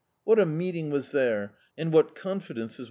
[0.23, 2.79] What a meeting was there, and what confidences D,i.